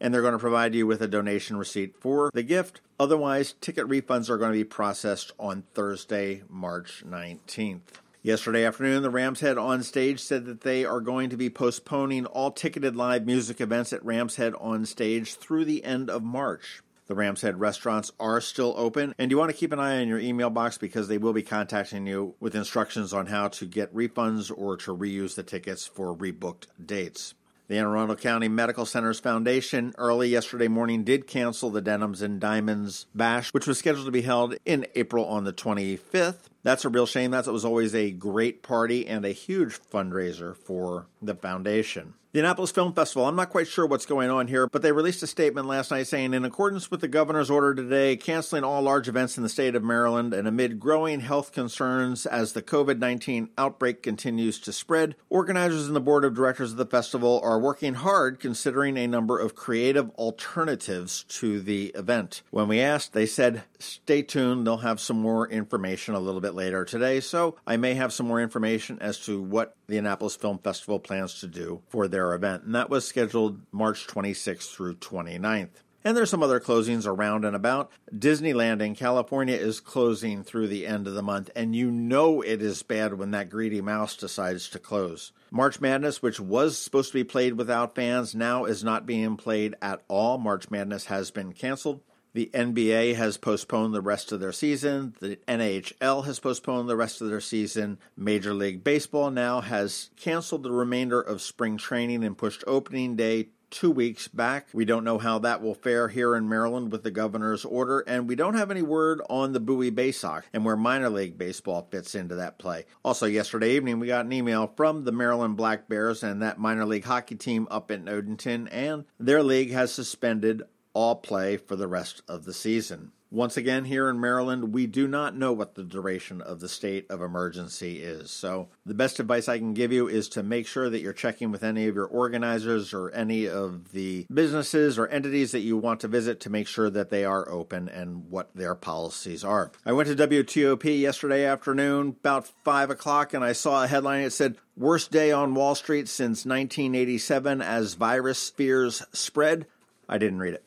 and 0.00 0.12
they're 0.12 0.22
going 0.22 0.32
to 0.32 0.38
provide 0.38 0.74
you 0.74 0.86
with 0.86 1.00
a 1.00 1.08
donation 1.08 1.56
receipt 1.56 1.96
for 1.96 2.30
the 2.34 2.42
gift. 2.42 2.80
Otherwise, 2.98 3.54
ticket 3.60 3.88
refunds 3.88 4.28
are 4.28 4.38
going 4.38 4.52
to 4.52 4.58
be 4.58 4.64
processed 4.64 5.30
on 5.38 5.62
Thursday, 5.74 6.42
March 6.48 7.04
19th. 7.06 7.82
Yesterday 8.22 8.64
afternoon, 8.64 9.02
the 9.02 9.10
Rams 9.10 9.40
Head 9.40 9.58
on 9.58 9.84
stage 9.84 10.18
said 10.18 10.44
that 10.46 10.62
they 10.62 10.84
are 10.84 11.00
going 11.00 11.30
to 11.30 11.36
be 11.36 11.50
postponing 11.50 12.26
all 12.26 12.50
ticketed 12.50 12.96
live 12.96 13.26
music 13.26 13.60
events 13.60 13.92
at 13.92 14.04
Rams 14.04 14.34
Head 14.36 14.54
on 14.58 14.86
stage 14.86 15.36
through 15.36 15.64
the 15.64 15.84
end 15.84 16.10
of 16.10 16.24
March. 16.24 16.82
The 17.08 17.14
Rams 17.14 17.40
Head 17.40 17.58
restaurants 17.58 18.12
are 18.20 18.38
still 18.38 18.74
open, 18.76 19.14
and 19.18 19.30
you 19.30 19.38
want 19.38 19.50
to 19.50 19.56
keep 19.56 19.72
an 19.72 19.80
eye 19.80 19.98
on 19.98 20.08
your 20.08 20.18
email 20.18 20.50
box 20.50 20.76
because 20.76 21.08
they 21.08 21.16
will 21.16 21.32
be 21.32 21.42
contacting 21.42 22.06
you 22.06 22.34
with 22.38 22.54
instructions 22.54 23.14
on 23.14 23.24
how 23.26 23.48
to 23.48 23.64
get 23.64 23.94
refunds 23.94 24.52
or 24.54 24.76
to 24.76 24.94
reuse 24.94 25.34
the 25.34 25.42
tickets 25.42 25.86
for 25.86 26.14
rebooked 26.14 26.66
dates. 26.84 27.32
The 27.68 27.78
Anne 27.78 27.86
Arundel 27.86 28.16
County 28.16 28.48
Medical 28.48 28.84
Centers 28.84 29.20
Foundation 29.20 29.94
early 29.96 30.28
yesterday 30.28 30.68
morning 30.68 31.02
did 31.02 31.26
cancel 31.26 31.70
the 31.70 31.80
Denims 31.80 32.20
and 32.20 32.38
Diamonds 32.38 33.06
Bash, 33.14 33.54
which 33.54 33.66
was 33.66 33.78
scheduled 33.78 34.04
to 34.04 34.12
be 34.12 34.22
held 34.22 34.56
in 34.66 34.86
April 34.94 35.24
on 35.24 35.44
the 35.44 35.52
25th. 35.54 36.50
That's 36.62 36.84
a 36.84 36.90
real 36.90 37.06
shame. 37.06 37.30
That 37.30 37.46
it 37.46 37.52
was 37.52 37.64
always 37.64 37.94
a 37.94 38.10
great 38.10 38.62
party 38.62 39.06
and 39.06 39.24
a 39.24 39.32
huge 39.32 39.80
fundraiser 39.80 40.54
for 40.54 41.06
the 41.22 41.34
foundation. 41.34 42.12
The 42.38 42.44
Annapolis 42.44 42.70
Film 42.70 42.92
Festival, 42.92 43.26
I'm 43.26 43.34
not 43.34 43.50
quite 43.50 43.66
sure 43.66 43.84
what's 43.84 44.06
going 44.06 44.30
on 44.30 44.46
here, 44.46 44.68
but 44.68 44.80
they 44.80 44.92
released 44.92 45.24
a 45.24 45.26
statement 45.26 45.66
last 45.66 45.90
night 45.90 46.06
saying, 46.06 46.34
in 46.34 46.44
accordance 46.44 46.88
with 46.88 47.00
the 47.00 47.08
governor's 47.08 47.50
order 47.50 47.74
today, 47.74 48.14
canceling 48.14 48.62
all 48.62 48.80
large 48.80 49.08
events 49.08 49.36
in 49.36 49.42
the 49.42 49.48
state 49.48 49.74
of 49.74 49.82
Maryland 49.82 50.32
and 50.32 50.46
amid 50.46 50.78
growing 50.78 51.18
health 51.18 51.50
concerns 51.50 52.26
as 52.26 52.52
the 52.52 52.62
COVID 52.62 53.00
19 53.00 53.48
outbreak 53.58 54.04
continues 54.04 54.60
to 54.60 54.72
spread, 54.72 55.16
organizers 55.28 55.88
and 55.88 55.96
the 55.96 56.00
board 56.00 56.24
of 56.24 56.36
directors 56.36 56.70
of 56.70 56.76
the 56.76 56.86
festival 56.86 57.40
are 57.42 57.58
working 57.58 57.94
hard 57.94 58.38
considering 58.38 58.96
a 58.96 59.08
number 59.08 59.36
of 59.36 59.56
creative 59.56 60.08
alternatives 60.10 61.24
to 61.24 61.60
the 61.60 61.86
event. 61.96 62.42
When 62.52 62.68
we 62.68 62.78
asked, 62.78 63.14
they 63.14 63.26
said, 63.26 63.64
stay 63.80 64.22
tuned, 64.22 64.64
they'll 64.64 64.76
have 64.76 65.00
some 65.00 65.20
more 65.20 65.48
information 65.48 66.14
a 66.14 66.20
little 66.20 66.40
bit 66.40 66.54
later 66.54 66.84
today, 66.84 67.18
so 67.18 67.56
I 67.66 67.76
may 67.78 67.94
have 67.94 68.12
some 68.12 68.28
more 68.28 68.40
information 68.40 68.98
as 69.00 69.18
to 69.24 69.42
what 69.42 69.74
the 69.88 69.98
Annapolis 69.98 70.36
Film 70.36 70.58
Festival 70.58 71.00
plans 71.00 71.40
to 71.40 71.48
do 71.48 71.80
for 71.88 72.06
their 72.06 72.27
their 72.28 72.36
event, 72.36 72.64
and 72.64 72.74
that 72.74 72.90
was 72.90 73.06
scheduled 73.06 73.60
March 73.72 74.06
26th 74.06 74.70
through 74.70 74.94
29th. 74.96 75.82
And 76.04 76.16
there's 76.16 76.30
some 76.30 76.42
other 76.44 76.60
closings 76.60 77.06
around 77.06 77.44
and 77.44 77.56
about. 77.56 77.90
Disneyland 78.14 78.80
in 78.80 78.94
California 78.94 79.56
is 79.56 79.80
closing 79.80 80.44
through 80.44 80.68
the 80.68 80.86
end 80.86 81.06
of 81.06 81.14
the 81.14 81.22
month, 81.22 81.50
and 81.56 81.74
you 81.74 81.90
know 81.90 82.40
it 82.40 82.62
is 82.62 82.82
bad 82.82 83.14
when 83.14 83.32
that 83.32 83.50
greedy 83.50 83.80
mouse 83.80 84.16
decides 84.16 84.68
to 84.70 84.78
close. 84.78 85.32
March 85.50 85.80
Madness, 85.80 86.22
which 86.22 86.38
was 86.38 86.78
supposed 86.78 87.10
to 87.10 87.18
be 87.18 87.24
played 87.24 87.54
without 87.54 87.94
fans, 87.94 88.34
now 88.34 88.64
is 88.64 88.84
not 88.84 89.06
being 89.06 89.36
played 89.36 89.74
at 89.82 90.02
all. 90.06 90.38
March 90.38 90.70
Madness 90.70 91.06
has 91.06 91.30
been 91.30 91.52
canceled. 91.52 92.00
The 92.34 92.50
NBA 92.52 93.14
has 93.16 93.36
postponed 93.36 93.94
the 93.94 94.02
rest 94.02 94.32
of 94.32 94.40
their 94.40 94.52
season. 94.52 95.14
The 95.20 95.36
NHL 95.48 96.26
has 96.26 96.40
postponed 96.40 96.88
the 96.88 96.96
rest 96.96 97.20
of 97.20 97.28
their 97.28 97.40
season. 97.40 97.98
Major 98.16 98.54
League 98.54 98.84
Baseball 98.84 99.30
now 99.30 99.60
has 99.60 100.10
canceled 100.16 100.62
the 100.62 100.70
remainder 100.70 101.20
of 101.20 101.40
spring 101.40 101.76
training 101.76 102.24
and 102.24 102.36
pushed 102.36 102.64
opening 102.66 103.16
day 103.16 103.48
two 103.70 103.90
weeks 103.90 104.28
back. 104.28 104.68
We 104.72 104.84
don't 104.84 105.04
know 105.04 105.18
how 105.18 105.38
that 105.40 105.62
will 105.62 105.74
fare 105.74 106.08
here 106.08 106.34
in 106.34 106.48
Maryland 106.48 106.92
with 106.92 107.02
the 107.02 107.10
governor's 107.10 107.64
order, 107.64 108.00
and 108.00 108.28
we 108.28 108.34
don't 108.34 108.54
have 108.54 108.70
any 108.70 108.82
word 108.82 109.20
on 109.28 109.52
the 109.52 109.60
Bowie 109.60 109.90
Baysox 109.90 110.42
and 110.52 110.64
where 110.64 110.76
minor 110.76 111.10
league 111.10 111.38
baseball 111.38 111.86
fits 111.90 112.14
into 112.14 112.34
that 112.36 112.58
play. 112.58 112.86
Also, 113.04 113.26
yesterday 113.26 113.72
evening, 113.76 114.00
we 114.00 114.06
got 114.06 114.24
an 114.24 114.32
email 114.32 114.72
from 114.76 115.04
the 115.04 115.12
Maryland 115.12 115.56
Black 115.56 115.88
Bears 115.88 116.22
and 116.22 116.42
that 116.42 116.58
minor 116.58 116.86
league 116.86 117.04
hockey 117.04 117.34
team 117.34 117.68
up 117.70 117.90
in 117.90 118.04
Odenton, 118.04 118.68
and 118.70 119.04
their 119.18 119.42
league 119.42 119.72
has 119.72 119.92
suspended 119.92 120.62
all 120.94 121.16
play 121.16 121.56
for 121.56 121.76
the 121.76 121.88
rest 121.88 122.22
of 122.28 122.44
the 122.44 122.54
season. 122.54 123.12
Once 123.30 123.58
again, 123.58 123.84
here 123.84 124.08
in 124.08 124.18
Maryland, 124.18 124.72
we 124.72 124.86
do 124.86 125.06
not 125.06 125.36
know 125.36 125.52
what 125.52 125.74
the 125.74 125.82
duration 125.82 126.40
of 126.40 126.60
the 126.60 126.68
state 126.68 127.04
of 127.10 127.20
emergency 127.20 127.98
is. 128.02 128.30
So, 128.30 128.68
the 128.86 128.94
best 128.94 129.20
advice 129.20 129.50
I 129.50 129.58
can 129.58 129.74
give 129.74 129.92
you 129.92 130.08
is 130.08 130.30
to 130.30 130.42
make 130.42 130.66
sure 130.66 130.88
that 130.88 131.00
you're 131.00 131.12
checking 131.12 131.50
with 131.50 131.62
any 131.62 131.86
of 131.88 131.94
your 131.94 132.06
organizers 132.06 132.94
or 132.94 133.10
any 133.10 133.46
of 133.46 133.92
the 133.92 134.26
businesses 134.32 134.98
or 134.98 135.08
entities 135.08 135.52
that 135.52 135.60
you 135.60 135.76
want 135.76 136.00
to 136.00 136.08
visit 136.08 136.40
to 136.40 136.50
make 136.50 136.66
sure 136.66 136.88
that 136.88 137.10
they 137.10 137.22
are 137.26 137.50
open 137.50 137.90
and 137.90 138.30
what 138.30 138.48
their 138.54 138.74
policies 138.74 139.44
are. 139.44 139.72
I 139.84 139.92
went 139.92 140.08
to 140.08 140.28
WTOP 140.28 140.98
yesterday 140.98 141.44
afternoon, 141.44 142.16
about 142.20 142.46
5 142.64 142.90
o'clock, 142.90 143.34
and 143.34 143.44
I 143.44 143.52
saw 143.52 143.84
a 143.84 143.88
headline. 143.88 144.22
It 144.22 144.30
said, 144.30 144.56
Worst 144.74 145.10
day 145.10 145.32
on 145.32 145.54
Wall 145.54 145.74
Street 145.74 146.08
since 146.08 146.46
1987 146.46 147.60
as 147.60 147.92
virus 147.92 148.48
fears 148.48 149.02
spread. 149.12 149.66
I 150.08 150.16
didn't 150.16 150.38
read 150.38 150.54
it. 150.54 150.64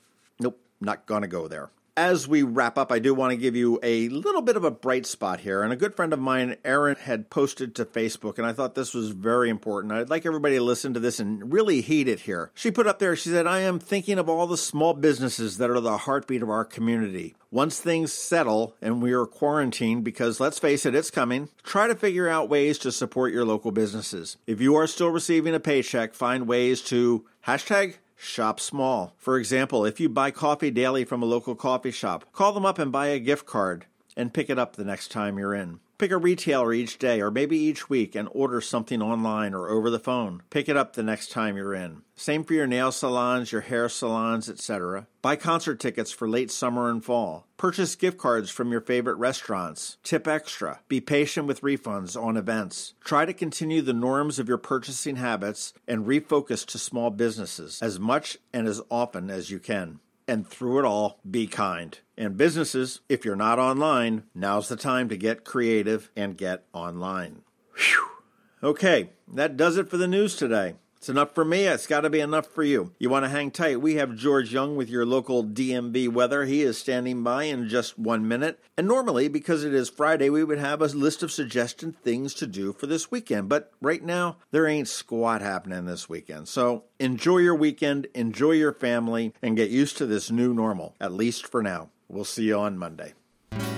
Not 0.81 1.05
going 1.05 1.21
to 1.21 1.27
go 1.27 1.47
there. 1.47 1.69
As 1.97 2.25
we 2.25 2.41
wrap 2.41 2.77
up, 2.77 2.89
I 2.89 2.99
do 2.99 3.13
want 3.13 3.31
to 3.31 3.37
give 3.37 3.53
you 3.53 3.77
a 3.83 4.07
little 4.07 4.41
bit 4.41 4.55
of 4.55 4.63
a 4.63 4.71
bright 4.71 5.05
spot 5.05 5.41
here. 5.41 5.61
And 5.61 5.73
a 5.73 5.75
good 5.75 5.93
friend 5.93 6.13
of 6.13 6.19
mine, 6.19 6.55
Erin, 6.63 6.95
had 6.95 7.29
posted 7.29 7.75
to 7.75 7.85
Facebook, 7.85 8.37
and 8.37 8.47
I 8.47 8.53
thought 8.53 8.75
this 8.75 8.93
was 8.93 9.09
very 9.09 9.49
important. 9.49 9.91
I'd 9.91 10.09
like 10.09 10.25
everybody 10.25 10.55
to 10.55 10.63
listen 10.63 10.93
to 10.93 11.01
this 11.01 11.19
and 11.19 11.51
really 11.51 11.81
heed 11.81 12.07
it 12.07 12.21
here. 12.21 12.49
She 12.53 12.71
put 12.71 12.87
up 12.87 12.99
there, 12.99 13.15
she 13.17 13.29
said, 13.29 13.45
I 13.45 13.59
am 13.59 13.77
thinking 13.77 14.17
of 14.17 14.29
all 14.29 14.47
the 14.47 14.57
small 14.57 14.93
businesses 14.93 15.57
that 15.57 15.69
are 15.69 15.81
the 15.81 15.97
heartbeat 15.97 16.41
of 16.41 16.49
our 16.49 16.63
community. 16.63 17.35
Once 17.51 17.77
things 17.77 18.13
settle 18.13 18.73
and 18.81 19.01
we 19.01 19.11
are 19.11 19.25
quarantined, 19.25 20.05
because 20.05 20.39
let's 20.39 20.59
face 20.59 20.85
it, 20.85 20.95
it's 20.95 21.11
coming, 21.11 21.49
try 21.61 21.87
to 21.87 21.95
figure 21.95 22.29
out 22.29 22.49
ways 22.49 22.79
to 22.79 22.91
support 22.93 23.33
your 23.33 23.43
local 23.43 23.71
businesses. 23.71 24.37
If 24.47 24.61
you 24.61 24.75
are 24.75 24.87
still 24.87 25.09
receiving 25.09 25.53
a 25.53 25.59
paycheck, 25.59 26.13
find 26.13 26.47
ways 26.47 26.81
to 26.83 27.25
hashtag 27.45 27.95
Shop 28.23 28.59
small. 28.59 29.15
For 29.17 29.39
example, 29.39 29.83
if 29.83 29.99
you 29.99 30.07
buy 30.07 30.29
coffee 30.29 30.69
daily 30.69 31.05
from 31.05 31.23
a 31.23 31.25
local 31.25 31.55
coffee 31.55 31.89
shop, 31.89 32.31
call 32.31 32.53
them 32.53 32.67
up 32.67 32.77
and 32.77 32.91
buy 32.91 33.07
a 33.07 33.17
gift 33.17 33.47
card 33.47 33.87
and 34.15 34.31
pick 34.31 34.47
it 34.47 34.59
up 34.59 34.75
the 34.75 34.83
next 34.83 35.09
time 35.09 35.39
you're 35.39 35.55
in. 35.55 35.79
Pick 36.01 36.09
a 36.09 36.17
retailer 36.17 36.73
each 36.73 36.97
day 36.97 37.21
or 37.21 37.29
maybe 37.29 37.55
each 37.55 37.87
week 37.87 38.15
and 38.15 38.27
order 38.31 38.59
something 38.59 39.03
online 39.03 39.53
or 39.53 39.69
over 39.69 39.91
the 39.91 39.99
phone. 39.99 40.41
Pick 40.49 40.67
it 40.67 40.75
up 40.75 40.93
the 40.93 41.03
next 41.03 41.29
time 41.29 41.55
you're 41.55 41.75
in. 41.75 42.01
Same 42.15 42.43
for 42.43 42.55
your 42.55 42.65
nail 42.65 42.91
salons, 42.91 43.51
your 43.51 43.61
hair 43.61 43.87
salons, 43.87 44.49
etc. 44.49 45.05
Buy 45.21 45.35
concert 45.35 45.79
tickets 45.79 46.11
for 46.11 46.27
late 46.27 46.49
summer 46.49 46.89
and 46.89 47.05
fall. 47.05 47.45
Purchase 47.55 47.95
gift 47.95 48.17
cards 48.17 48.49
from 48.49 48.71
your 48.71 48.81
favorite 48.81 49.17
restaurants. 49.17 49.97
Tip 50.01 50.27
extra. 50.27 50.79
Be 50.87 51.01
patient 51.01 51.45
with 51.45 51.61
refunds 51.61 52.19
on 52.19 52.35
events. 52.35 52.95
Try 53.03 53.25
to 53.25 53.33
continue 53.33 53.83
the 53.83 53.93
norms 53.93 54.39
of 54.39 54.47
your 54.47 54.57
purchasing 54.57 55.17
habits 55.17 55.71
and 55.87 56.07
refocus 56.07 56.65
to 56.65 56.79
small 56.79 57.11
businesses 57.11 57.79
as 57.79 57.99
much 57.99 58.39
and 58.51 58.67
as 58.67 58.81
often 58.89 59.29
as 59.29 59.51
you 59.51 59.59
can 59.59 59.99
and 60.31 60.47
through 60.47 60.79
it 60.79 60.85
all, 60.85 61.19
be 61.29 61.45
kind. 61.45 61.99
And 62.17 62.37
businesses, 62.37 63.01
if 63.09 63.25
you're 63.25 63.35
not 63.35 63.59
online, 63.59 64.23
now's 64.33 64.69
the 64.69 64.77
time 64.77 65.09
to 65.09 65.17
get 65.17 65.43
creative 65.43 66.09
and 66.15 66.37
get 66.37 66.63
online. 66.71 67.41
Whew. 67.75 68.07
Okay, 68.63 69.09
that 69.33 69.57
does 69.57 69.75
it 69.75 69.89
for 69.89 69.97
the 69.97 70.07
news 70.07 70.37
today. 70.37 70.75
It's 71.01 71.09
enough 71.09 71.33
for 71.33 71.43
me. 71.43 71.63
It's 71.63 71.87
got 71.87 72.01
to 72.01 72.11
be 72.11 72.19
enough 72.19 72.45
for 72.45 72.61
you. 72.61 72.91
You 72.99 73.09
want 73.09 73.25
to 73.25 73.29
hang 73.29 73.49
tight. 73.49 73.81
We 73.81 73.95
have 73.95 74.15
George 74.15 74.53
Young 74.53 74.75
with 74.75 74.87
your 74.87 75.03
local 75.03 75.43
DMV 75.43 76.09
weather. 76.09 76.45
He 76.45 76.61
is 76.61 76.77
standing 76.77 77.23
by 77.23 77.45
in 77.45 77.69
just 77.69 77.97
one 77.97 78.27
minute. 78.27 78.59
And 78.77 78.87
normally, 78.87 79.27
because 79.27 79.63
it 79.63 79.73
is 79.73 79.89
Friday, 79.89 80.29
we 80.29 80.43
would 80.43 80.59
have 80.59 80.79
a 80.79 80.85
list 80.85 81.23
of 81.23 81.31
suggested 81.31 81.97
things 82.03 82.35
to 82.35 82.45
do 82.45 82.71
for 82.71 82.85
this 82.85 83.09
weekend. 83.09 83.49
But 83.49 83.71
right 83.81 84.03
now, 84.03 84.37
there 84.51 84.67
ain't 84.67 84.87
squat 84.87 85.41
happening 85.41 85.85
this 85.85 86.07
weekend. 86.07 86.47
So 86.47 86.83
enjoy 86.99 87.39
your 87.39 87.55
weekend, 87.55 88.05
enjoy 88.13 88.51
your 88.51 88.71
family, 88.71 89.33
and 89.41 89.57
get 89.57 89.71
used 89.71 89.97
to 89.97 90.05
this 90.05 90.29
new 90.29 90.53
normal, 90.53 90.95
at 91.01 91.11
least 91.11 91.47
for 91.47 91.63
now. 91.63 91.89
We'll 92.09 92.25
see 92.25 92.43
you 92.43 92.59
on 92.59 92.77
Monday. 92.77 93.13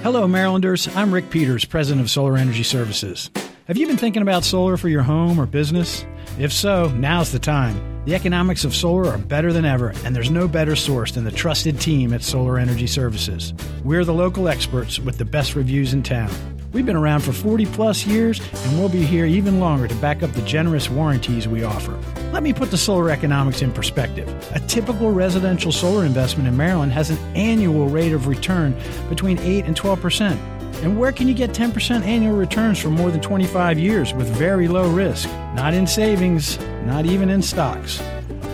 Hello, 0.01 0.27
Marylanders. 0.27 0.93
I'm 0.93 1.13
Rick 1.13 1.29
Peters, 1.29 1.63
president 1.63 2.01
of 2.01 2.11
Solar 2.11 2.35
Energy 2.35 2.63
Services. 2.63 3.29
Have 3.65 3.77
you 3.77 3.88
been 3.88 3.96
thinking 3.96 4.22
about 4.22 4.43
solar 4.43 4.75
for 4.75 4.89
your 4.89 5.03
home 5.03 5.39
or 5.39 5.46
business? 5.46 6.05
If 6.38 6.51
so, 6.51 6.89
now's 6.98 7.32
the 7.32 7.39
time. 7.39 8.03
The 8.03 8.13
economics 8.13 8.65
of 8.65 8.75
solar 8.75 9.08
are 9.08 9.17
better 9.17 9.53
than 9.53 9.63
ever, 9.63 9.93
and 10.03 10.13
there's 10.13 10.29
no 10.29 10.50
better 10.50 10.75
source 10.75 11.13
than 11.13 11.24
the 11.24 11.32
trusted 11.32 11.79
team 11.79 12.12
at 12.12 12.24
Solar 12.24 12.60
Energy 12.60 12.88
Services. 12.88 13.53
We're 13.86 14.03
the 14.03 14.13
local 14.13 14.50
experts 14.50 15.00
with 15.00 15.17
the 15.17 15.24
best 15.24 15.55
reviews 15.55 15.93
in 15.93 16.03
town. 16.03 16.29
We've 16.74 16.86
been 16.86 16.98
around 16.98 17.22
for 17.22 17.32
40 17.32 17.65
plus 17.67 18.05
years, 18.05 18.41
and 18.65 18.77
we'll 18.77 18.89
be 18.89 19.05
here 19.05 19.25
even 19.25 19.62
longer 19.62 19.88
to 19.88 19.96
back 19.96 20.24
up 20.24 20.34
the 20.34 20.41
generous 20.41 20.89
warranties 20.89 21.48
we 21.48 21.63
offer. 21.63 21.98
Let 22.34 22.43
me 22.43 22.51
put 22.51 22.70
the 22.70 22.77
solar 22.77 23.12
economics 23.12 23.62
in 23.62 23.72
perspective. 23.72 24.27
A 24.53 24.60
typical 24.67 25.12
residential 25.12 25.72
solar 25.72 26.03
investment 26.03 26.50
in 26.50 26.58
Maryland 26.58 26.91
has 26.91 27.12
an 27.12 27.17
annual 27.34 27.88
rate 27.88 28.12
of 28.12 28.27
return 28.27 28.75
between 29.08 29.39
8 29.39 29.63
and 29.63 29.77
12 29.77 30.01
percent. 30.01 30.41
And 30.81 30.99
where 30.99 31.11
can 31.11 31.27
you 31.27 31.33
get 31.33 31.51
10% 31.51 32.01
annual 32.03 32.35
returns 32.35 32.79
for 32.79 32.89
more 32.89 33.11
than 33.11 33.21
25 33.21 33.79
years 33.79 34.13
with 34.13 34.27
very 34.27 34.67
low 34.67 34.89
risk? 34.89 35.29
Not 35.55 35.73
in 35.73 35.87
savings, 35.87 36.59
not 36.85 37.05
even 37.05 37.29
in 37.29 37.41
stocks. 37.41 38.01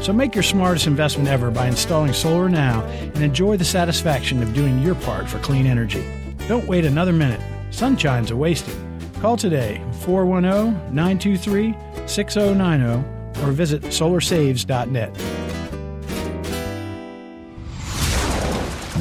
So 0.01 0.13
make 0.13 0.33
your 0.33 0.43
smartest 0.43 0.87
investment 0.87 1.27
ever 1.29 1.51
by 1.51 1.67
installing 1.67 2.13
solar 2.13 2.49
now 2.49 2.83
and 2.83 3.21
enjoy 3.21 3.57
the 3.57 3.65
satisfaction 3.65 4.41
of 4.41 4.53
doing 4.53 4.79
your 4.79 4.95
part 4.95 5.27
for 5.27 5.39
clean 5.39 5.65
energy. 5.65 6.05
Don't 6.47 6.67
wait 6.67 6.85
another 6.85 7.13
minute. 7.13 7.41
Sunshine's 7.71 8.31
a 8.31 8.35
wasting. 8.35 8.75
Call 9.21 9.35
today 9.37 9.83
410 10.01 10.95
923 10.95 11.75
6090 12.07 13.43
or 13.43 13.51
visit 13.51 13.81
solarsaves.net. 13.83 15.13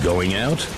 Going 0.03 0.35
out? 0.35 0.78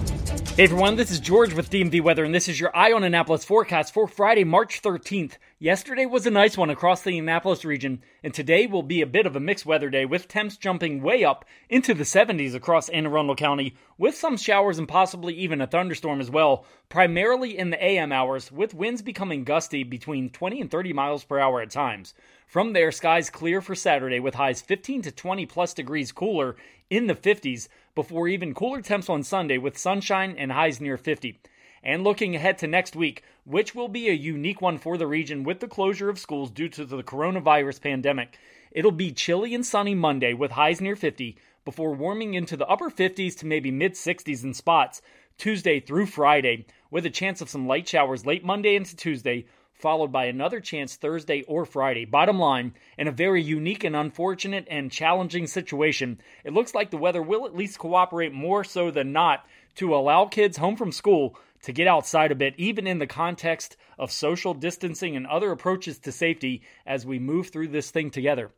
Hey 0.57 0.65
everyone, 0.65 0.97
this 0.97 1.11
is 1.11 1.21
George 1.21 1.53
with 1.53 1.69
DMV 1.69 2.01
Weather, 2.01 2.25
and 2.25 2.35
this 2.35 2.49
is 2.49 2.59
your 2.59 2.75
Eye 2.75 2.91
on 2.91 3.05
Annapolis 3.05 3.45
forecast 3.45 3.93
for 3.93 4.05
Friday, 4.05 4.43
March 4.43 4.81
13th. 4.81 5.37
Yesterday 5.59 6.05
was 6.05 6.27
a 6.27 6.29
nice 6.29 6.57
one 6.57 6.69
across 6.69 7.01
the 7.01 7.17
Annapolis 7.17 7.63
region, 7.63 8.01
and 8.21 8.33
today 8.33 8.67
will 8.67 8.83
be 8.83 9.01
a 9.01 9.07
bit 9.07 9.25
of 9.25 9.37
a 9.37 9.39
mixed 9.39 9.65
weather 9.65 9.89
day 9.89 10.05
with 10.05 10.27
temps 10.27 10.57
jumping 10.57 11.01
way 11.01 11.23
up 11.23 11.45
into 11.69 11.93
the 11.93 12.03
70s 12.03 12.53
across 12.53 12.89
Anne 12.89 13.05
Arundel 13.05 13.37
County, 13.37 13.77
with 13.97 14.13
some 14.13 14.35
showers 14.35 14.77
and 14.77 14.89
possibly 14.89 15.33
even 15.35 15.61
a 15.61 15.67
thunderstorm 15.67 16.19
as 16.19 16.29
well, 16.29 16.65
primarily 16.89 17.57
in 17.57 17.69
the 17.69 17.81
AM 17.81 18.11
hours, 18.11 18.51
with 18.51 18.73
winds 18.73 19.01
becoming 19.01 19.45
gusty 19.45 19.85
between 19.85 20.29
20 20.29 20.59
and 20.59 20.69
30 20.69 20.91
miles 20.91 21.23
per 21.23 21.39
hour 21.39 21.61
at 21.61 21.71
times. 21.71 22.13
From 22.45 22.73
there, 22.73 22.91
skies 22.91 23.29
clear 23.29 23.61
for 23.61 23.73
Saturday 23.73 24.19
with 24.19 24.35
highs 24.35 24.59
15 24.61 25.03
to 25.03 25.11
20 25.13 25.45
plus 25.45 25.73
degrees 25.73 26.11
cooler 26.11 26.57
in 26.89 27.07
the 27.07 27.15
50s 27.15 27.69
before 27.95 28.27
even 28.27 28.53
cooler 28.53 28.81
temps 28.81 29.09
on 29.09 29.23
Sunday 29.23 29.57
with 29.57 29.77
sunshine 29.77 30.35
and 30.37 30.51
highs 30.51 30.79
near 30.79 30.97
50. 30.97 31.39
And 31.83 32.03
looking 32.03 32.35
ahead 32.35 32.57
to 32.59 32.67
next 32.67 32.95
week, 32.95 33.23
which 33.43 33.73
will 33.73 33.87
be 33.87 34.07
a 34.07 34.13
unique 34.13 34.61
one 34.61 34.77
for 34.77 34.97
the 34.97 35.07
region 35.07 35.43
with 35.43 35.59
the 35.59 35.67
closure 35.67 36.09
of 36.09 36.19
schools 36.19 36.51
due 36.51 36.69
to 36.69 36.85
the 36.85 37.03
coronavirus 37.03 37.81
pandemic. 37.81 38.37
It'll 38.71 38.91
be 38.91 39.11
chilly 39.11 39.55
and 39.55 39.65
sunny 39.65 39.95
Monday 39.95 40.33
with 40.33 40.51
highs 40.51 40.79
near 40.79 40.95
50 40.95 41.37
before 41.65 41.93
warming 41.93 42.33
into 42.33 42.55
the 42.55 42.67
upper 42.67 42.89
50s 42.89 43.37
to 43.39 43.45
maybe 43.45 43.71
mid 43.71 43.93
60s 43.93 44.43
in 44.43 44.53
spots 44.53 45.01
Tuesday 45.37 45.79
through 45.79 46.05
Friday, 46.05 46.65
with 46.91 47.05
a 47.05 47.09
chance 47.09 47.41
of 47.41 47.49
some 47.49 47.65
light 47.65 47.87
showers 47.87 48.25
late 48.25 48.43
Monday 48.43 48.75
into 48.75 48.95
Tuesday, 48.95 49.45
followed 49.81 50.11
by 50.11 50.25
another 50.25 50.59
chance 50.59 50.95
Thursday 50.95 51.41
or 51.43 51.65
Friday. 51.65 52.05
Bottom 52.05 52.39
line, 52.39 52.73
in 52.97 53.07
a 53.07 53.11
very 53.11 53.41
unique 53.41 53.83
and 53.83 53.95
unfortunate 53.95 54.67
and 54.69 54.91
challenging 54.91 55.47
situation, 55.47 56.19
it 56.43 56.53
looks 56.53 56.75
like 56.75 56.91
the 56.91 56.97
weather 56.97 57.21
will 57.21 57.45
at 57.45 57.55
least 57.55 57.79
cooperate 57.79 58.31
more 58.31 58.63
so 58.63 58.91
than 58.91 59.11
not 59.11 59.45
to 59.75 59.95
allow 59.95 60.25
kids 60.25 60.57
home 60.57 60.75
from 60.75 60.91
school 60.91 61.35
to 61.63 61.73
get 61.73 61.87
outside 61.87 62.31
a 62.31 62.35
bit, 62.35 62.53
even 62.57 62.87
in 62.87 62.99
the 62.99 63.07
context 63.07 63.77
of 63.97 64.11
social 64.11 64.53
distancing 64.53 65.15
and 65.15 65.27
other 65.27 65.51
approaches 65.51 65.99
to 65.99 66.11
safety 66.11 66.61
as 66.85 67.05
we 67.05 67.19
move 67.19 67.49
through 67.49 67.67
this 67.67 67.91
thing 67.91 68.09
together. 68.09 68.51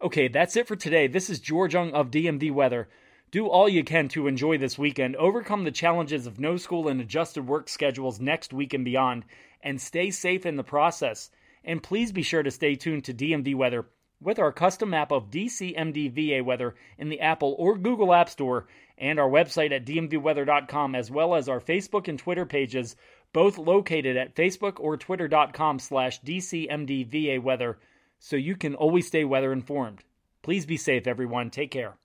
Okay, 0.00 0.28
that's 0.28 0.56
it 0.56 0.66
for 0.66 0.76
today. 0.76 1.08
This 1.08 1.28
is 1.28 1.40
George 1.40 1.74
Young 1.74 1.92
of 1.92 2.10
DMV 2.10 2.52
Weather. 2.52 2.88
Do 3.30 3.46
all 3.46 3.68
you 3.68 3.84
can 3.84 4.08
to 4.08 4.26
enjoy 4.26 4.56
this 4.56 4.78
weekend, 4.78 5.14
overcome 5.16 5.64
the 5.64 5.70
challenges 5.70 6.26
of 6.26 6.40
no 6.40 6.56
school 6.56 6.88
and 6.88 6.98
adjusted 6.98 7.46
work 7.46 7.68
schedules 7.68 8.18
next 8.18 8.54
week 8.54 8.72
and 8.72 8.86
beyond, 8.86 9.26
and 9.62 9.78
stay 9.78 10.10
safe 10.10 10.46
in 10.46 10.56
the 10.56 10.64
process. 10.64 11.30
And 11.62 11.82
please 11.82 12.10
be 12.10 12.22
sure 12.22 12.42
to 12.42 12.50
stay 12.50 12.74
tuned 12.74 13.04
to 13.04 13.12
DMV 13.12 13.54
Weather 13.54 13.86
with 14.18 14.38
our 14.38 14.50
custom 14.50 14.90
map 14.90 15.12
of 15.12 15.30
DCMDVA 15.30 16.42
weather 16.42 16.74
in 16.96 17.10
the 17.10 17.20
Apple 17.20 17.54
or 17.58 17.76
Google 17.76 18.14
App 18.14 18.30
Store 18.30 18.66
and 18.96 19.18
our 19.18 19.28
website 19.28 19.72
at 19.72 19.84
dmvweather.com 19.84 20.94
as 20.94 21.10
well 21.10 21.34
as 21.34 21.50
our 21.50 21.60
Facebook 21.60 22.08
and 22.08 22.18
Twitter 22.18 22.46
pages 22.46 22.96
both 23.34 23.58
located 23.58 24.16
at 24.16 24.34
facebook 24.34 24.80
or 24.80 24.96
twitter.com 24.96 25.78
slash 25.78 26.20
dcmdva 26.22 27.42
weather 27.42 27.78
so 28.18 28.36
you 28.36 28.56
can 28.56 28.74
always 28.74 29.06
stay 29.06 29.22
weather 29.22 29.52
informed. 29.52 30.02
Please 30.40 30.64
be 30.64 30.78
safe 30.78 31.06
everyone. 31.06 31.50
Take 31.50 31.70
care. 31.70 31.98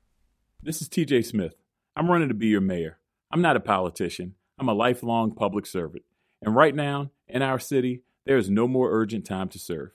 This 0.65 0.82
is 0.82 0.88
TJ 0.88 1.25
Smith. 1.25 1.55
I'm 1.93 2.10
running 2.10 2.29
to 2.29 2.34
be 2.34 2.48
your 2.48 2.62
mayor. 2.62 2.98
I'm 3.29 3.41
not 3.41 3.58
a 3.58 3.60
politician. 3.60 4.36
I'm 4.58 4.70
a 4.70 4.74
lifelong 4.74 5.34
public 5.34 5.65
servant. 5.65 6.03
And 6.41 6.55
right 6.55 6.74
now, 6.74 7.12
in 7.27 7.41
our 7.41 7.60
city, 7.60 8.03
there 8.25 8.38
is 8.38 8.50
no 8.50 8.65
more 8.65 8.89
urgent 8.89 9.25
time 9.25 9.50
to 9.50 9.60
serve. 9.60 9.91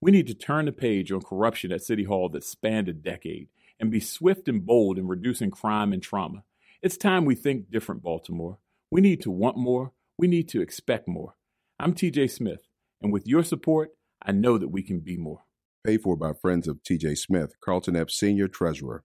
We 0.00 0.10
need 0.10 0.26
to 0.28 0.34
turn 0.34 0.64
the 0.64 0.72
page 0.72 1.12
on 1.12 1.20
corruption 1.20 1.70
at 1.70 1.82
City 1.82 2.04
Hall 2.04 2.30
that 2.30 2.44
spanned 2.44 2.88
a 2.88 2.94
decade 2.94 3.48
and 3.78 3.90
be 3.90 4.00
swift 4.00 4.48
and 4.48 4.64
bold 4.64 4.96
in 4.96 5.06
reducing 5.06 5.50
crime 5.50 5.92
and 5.92 6.02
trauma. 6.02 6.44
It's 6.80 6.96
time 6.96 7.26
we 7.26 7.34
think 7.34 7.70
different, 7.70 8.02
Baltimore. 8.02 8.56
We 8.90 9.02
need 9.02 9.20
to 9.20 9.30
want 9.30 9.58
more. 9.58 9.92
We 10.16 10.28
need 10.28 10.48
to 10.48 10.62
expect 10.62 11.06
more. 11.06 11.36
I'm 11.78 11.92
TJ 11.92 12.30
Smith, 12.30 12.60
and 13.02 13.12
with 13.12 13.26
your 13.26 13.44
support, 13.44 13.90
I 14.22 14.32
know 14.32 14.56
that 14.56 14.68
we 14.68 14.82
can 14.82 15.00
be 15.00 15.18
more. 15.18 15.40
Paid 15.84 16.00
for 16.00 16.16
by 16.16 16.32
friends 16.32 16.66
of 16.66 16.82
TJ 16.82 17.18
Smith, 17.18 17.52
Carlton 17.62 17.96
Epps 17.96 18.16
Senior 18.16 18.48
Treasurer. 18.48 19.04